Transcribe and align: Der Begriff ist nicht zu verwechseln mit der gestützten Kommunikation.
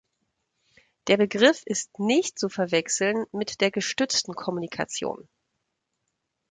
Der 1.05 1.17
Begriff 1.17 1.61
ist 1.67 1.99
nicht 1.99 2.39
zu 2.39 2.49
verwechseln 2.49 3.25
mit 3.31 3.61
der 3.61 3.69
gestützten 3.69 4.33
Kommunikation. 4.33 5.27